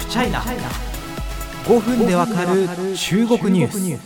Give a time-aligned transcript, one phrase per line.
[0.00, 2.66] フチャイナ5分でわかる
[2.96, 4.00] 中国ニュース。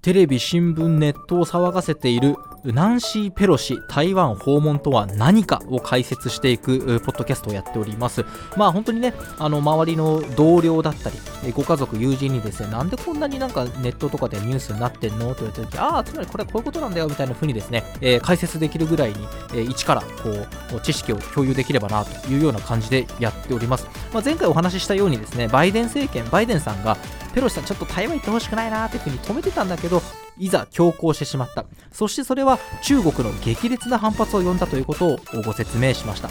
[0.00, 8.24] テレビ新聞ネットを騒がせているナンシー・ペロシ台湾訪問とは何かを解説していくポッドキャストをやっております。
[8.56, 11.16] まあ本当にねあの周りの同僚だったり
[11.52, 15.34] ご家族友人にですねなんでこんなになんかネットとかでニュースになってんの？
[15.34, 19.16] と言われた時ああつまりこれはこういうことなんだよみたいな風にですね、えー、解説できるぐらいに、
[19.54, 20.30] えー、一からこ
[20.76, 26.96] う知識を共有できればなというような感じでやっております、まあ、前回お話ししたようにですねバイデン政権バイデンさんが
[27.34, 30.00] ペロシさんちょっと台湾行ってほしくないなーっていうふうに止めてたんだけど
[30.42, 31.64] いざ強行してしまった。
[31.92, 36.28] そしてそれは中国の激烈な反発を呼んだということをご説明しました。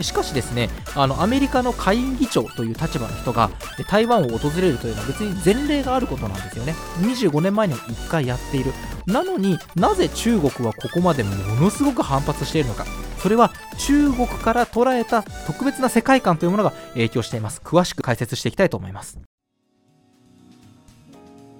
[0.00, 3.50] しかしですねあのアメリカの下院議長という立場の人が
[3.88, 6.74] 台湾を訪れるというのは別に前例があることなんですよね。
[7.00, 8.72] 25年前にも1回やっている。
[9.06, 12.84] なのになぜ中国はここまでものすごく反発しているのか。
[13.18, 17.60] それは中国から捉えた特別な世界観というものが影響しています。
[17.62, 19.18] 詳しく解説していきたいと思います。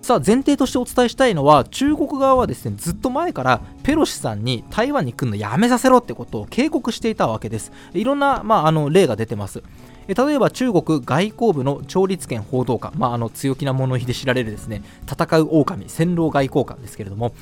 [0.02, 7.70] さあ前提としてお伝えしたいのは中国側はですねずっと前からペロシさんに台湾に来るのやめさせろってことを警告していたわけです。
[7.94, 9.62] いろんな、まあ、あの例が出てます。
[10.08, 17.32] 例えば中国外交部の趙立堅報道官、まあ、あの強気な物言いで知られるですね戦う狼戦狼外交官ですけれども。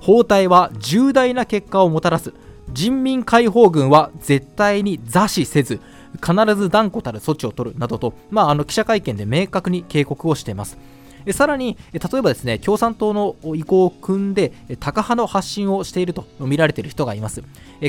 [0.00, 2.32] 包帯は重大な結果をもたらす。
[2.72, 5.80] 人民解放軍は絶対に座視せず
[6.14, 10.78] 必ず断固たる措置を取るなどと、まあ、あの記者会見で明確に警告をしています。
[11.32, 17.42] さらに、例えばですね、共産党の意向を組んで、タカ派の発信をしていると見られている人がいます。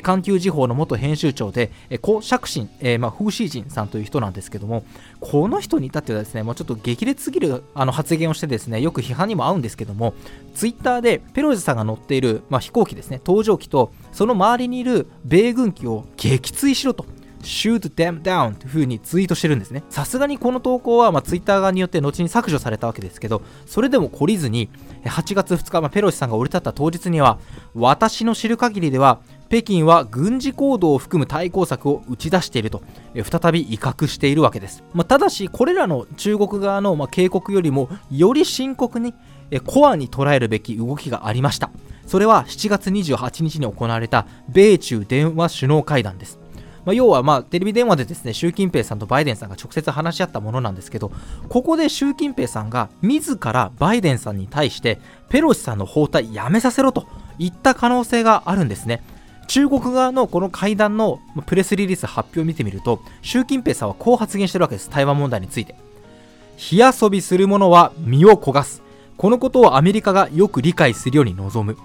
[0.04, 1.72] 環球時報の元編集長で、
[2.02, 4.84] コ・シャクシン、えー、まあ、フーシージンさんという人なんですけども、
[5.20, 10.14] この人に至ってはですね、もうちょっと激烈すぎるあの発言をしてですね、よく批判にも合うんですけども、
[10.54, 17.06] ツイッターでペロジさんが乗っている、まあ、飛行機ですね、搭乗機と、その周りにいる米軍機を撃墜しろと。
[17.42, 19.84] Shoot them down という風にツイートしてるんですね。
[19.90, 24.70] さすがにこの投稿は、まあ、ツイッター側によって後に削除されたわけですけど、それでも懲りずに、
[25.06, 27.40] 8月2日、まあ、ペロシさんが降り立った当日には、
[27.76, 32.82] 私の知る限りでは、北京は軍事行動を含む対抗策を打ち出していると、
[33.16, 34.84] 再び威嚇しているわけです。
[34.94, 39.14] まあ、ただし、これらの中国側のま警告よりも、より深刻に
[39.66, 41.72] コアに捉えるべき動きがありました。
[42.06, 46.40] それは7月28日に行われた米中電話首脳会談です。
[46.88, 51.12] まあ、要はまあテレビ電話でですね習近平さんとバイデンさんが直接話し合ったものなんですけど
[51.50, 54.98] ここで習近平さんが自らバイデンさんに対して
[55.28, 57.06] ペロシさんの包帯やめさせろと
[57.38, 59.04] 言った可能性があるんですね。
[59.48, 65.76] 中国側のこの会談のプレスリリース発表を見てみると習近平さんはこう発言してるわけです台湾問題について。
[66.56, 68.82] 火遊びする者は身を焦がす。
[69.18, 71.78] このことをアメリカがよく理解するように望む。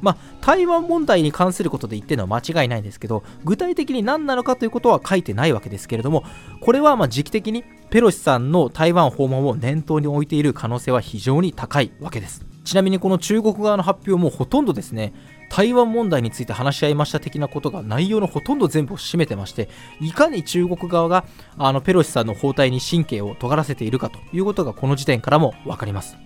[0.00, 6.24] まあ、台湾問題に関することで言ってるのは間違いないんですけど、具体的に何なのかということは書いてないわけですけれども、
[6.60, 12.44] これはま時期的にペロシさんの台湾訪問を念頭に置いている可能性は非常に高いわけです。
[12.64, 15.14] ちなみにこの中国側の発表もほとんどですね、
[15.48, 19.68] 台湾問題について話し合いました的なことが内容のほとんど全部を占めてまして、
[20.00, 21.24] いかに中国側が
[21.56, 26.16] あのペロシさんの包帯に神経を尖らせているかということがこの時点からも分かります。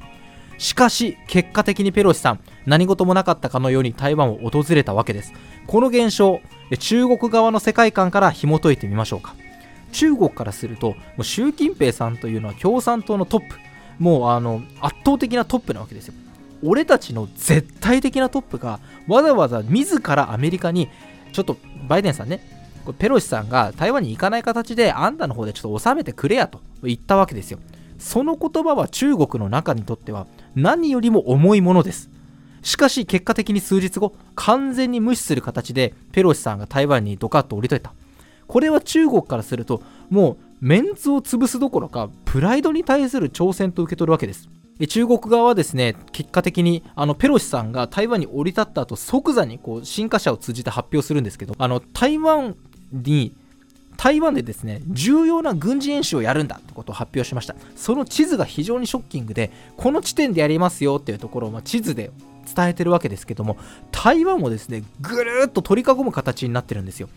[0.61, 5.33] しかし、結果的にペロシさん、何事もなかったかのように台湾を訪れたわけです。
[5.67, 6.41] この現象、
[6.79, 9.35] 中国側の世界観から紐解いてみましょうか。
[9.93, 13.57] 中国からすると、もう習近平さんというのは共産党のトップ、
[13.99, 16.15] もうあの圧倒的なトップなわけですよ。
[16.63, 20.91] 俺たちの絶対的なトップがわざわざ自らアメリカに
[21.33, 21.57] ちょっと
[21.89, 22.41] バイデンさんね
[22.99, 27.59] ペロシさんが台湾に行かない形であんたの方でちょっと収めてくれやと言ったわけですよ
[28.01, 32.11] その言葉は中国の中にとっては何よりも重いものです。
[32.63, 37.95] しかし結果的に数日後、完全に無視する形でペロシさんが台湾にドカッと降りといた。
[38.47, 44.49] これは中国からすると、もうメンツを潰すどころか、プライドに対する挑戦と受け取るわけです。
[44.89, 52.57] 中国側はですね、結果的にあのペロシさんが台湾に降り立った後、即座にこう新華社を通じて発表するんですけど、あの台湾
[52.93, 53.35] に
[54.01, 57.55] 台湾でですね重要な軍事演習をやるんだってことを発表しました。
[57.77, 62.11] その地図が非常にショッキングでこの地点でやりますよっていうところを、ま、地図で
[62.57, 63.59] 伝えてるわけですけども
[63.93, 67.11] 台湾もですねぐるっと取り囲む形になってるんですよ。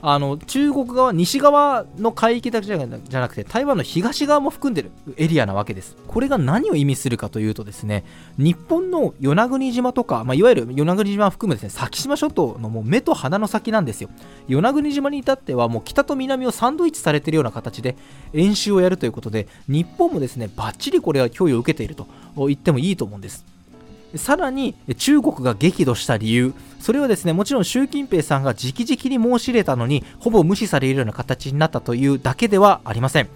[0.00, 2.76] あの中国側、西側の海域だけじゃ
[3.20, 5.96] なくて台湾の東側も含んでるエリアなわけです。
[6.06, 8.04] これが何を意味するかというとですね
[8.38, 14.08] 日本の与那国島とか、まあ、いわゆる与那国島を含むですね先島諸島のもう目と鼻の先なんですよ。
[14.46, 17.96] 与那国島に至ってはもう北と南をサンドイッチされているような形で
[18.32, 22.06] 演習をやるということで日本もですねバッチリこれは脅威を受けていると
[22.36, 23.57] 言ってもいいと思うんです。
[24.16, 26.54] さらに中国が激怒した理由。
[26.80, 33.28] それはですねもちろん習近平さんが直々に申し入れたのにほぼ無視されるような形になったというだけではありません。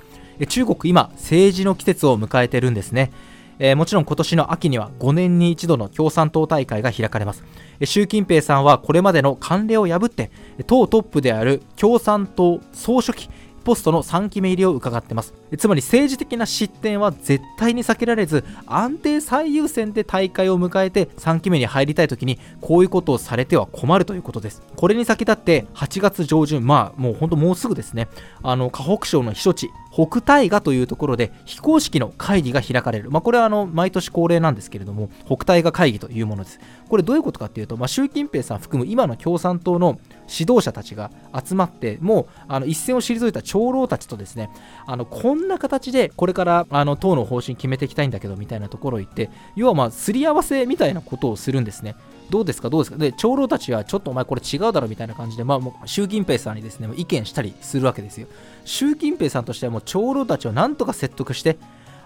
[0.49, 3.11] 中国今政治の季節を迎えてるんですね。
[3.59, 7.45] えー、もちろん今年の秋には5年に一度の共産党大会が開かれます、
[7.79, 10.33] えー、習近平さんはこれまでの慣例を破って
[10.67, 13.29] 党トップである共産党総書記
[13.63, 15.35] ポストの3期目入りを伺ってます。
[15.59, 24.63] つまり政治的な失点は絶対に避けられず安定最優先で大会を迎えて3期目に入りたい時にこういうことをされては困るということです。
[24.77, 28.09] これに先立って8月上旬まあもうほんともうすぐですね。
[28.43, 36.61] あの河北省の避暑地北大河というところで非公式の会議が開かれる、まあ、これはあの毎年恒例なんですけれども北大河会議というものです。
[36.89, 39.99] これどういうことかっていうと、まあ、習近平さん含む今の共産党の
[40.39, 41.11] 指導者たちが
[41.45, 44.51] 集まってもうあの一線を退いた長老たちとですね
[44.87, 51.97] あのこんな形でこれからあの党の方針決めていきたいんだけどみたいなところを言って要はまあすり合わせみたいなことをするんですね。
[52.31, 52.71] どうですか？
[52.71, 52.97] どうですか？
[52.97, 58.27] で長老たちはちょっとお前これ違うだろみたいな感じで、まあ、もう習近平さんにですね意見したりするわけですよ。
[58.65, 61.59] 習近平さんとしてはもう長老たちをなんとか説得して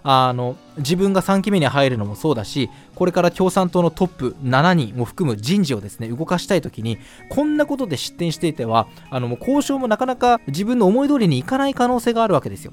[0.03, 6.99] あの自分が3期目に入るのもそうだしこれから共産党のトップ7人を含む人事をですね動かしたい時に
[7.29, 12.73] こんなことで失点していてはあのもう交渉もなかなか自分の思い通りにいかない可能性があるわけですよ。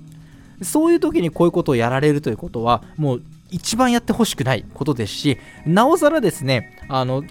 [0.61, 7.23] そういう時にこういうことをやられるということはもう一番やってほしくないことですしなおさらですねあの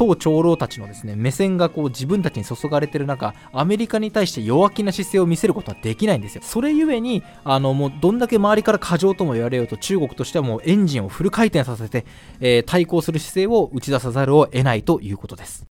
[0.00, 6.42] 党長老たちのですね目線がこう自分たちに注がれてる中アメリカに対して弱気な姿勢を見せることはできないんですよ。
[6.42, 12.06] それゆえにあのもうどんだけ周りから過剰とも言われようと中国としてはもうエンジンをフル回転させて、
[12.40, 15.69] えー、対抗する姿勢を打ち出さざるを得ないということです。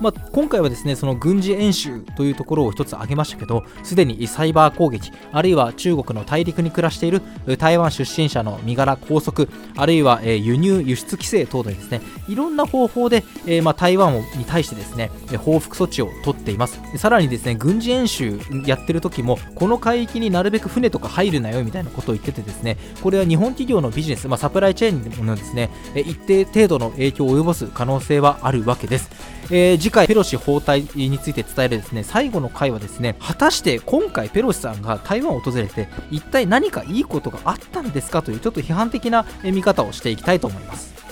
[0.00, 7.22] まあ、今回はですねその軍事演習というところを一つ挙げましたけどすでにサイバー攻撃あるいは中国の大陸に暮らしている
[7.58, 9.46] 台湾出身者の身柄拘束
[9.76, 16.80] あるいは輸入輸出規制等でですねいろんな方法で、え、まあ、台湾に対してですね報復措置を取っています。
[16.96, 29.10] さらにですね軍事演習やってる時もこの海域になるべく船とか入るなよみたいなことを言っててですねこれは日本企業のビジネス、まあ、サプライチェーンのですね一定程度の影響を及ぼす可能性はあるわけです、
[29.50, 41.07] えー次回ペロシ訪台について伝えるですね最後の回はですね果たして今回ペロシさんが台湾を訪れて一体何かいいことがあったんですかというちょっと批判的な見方をしていきたいと思います。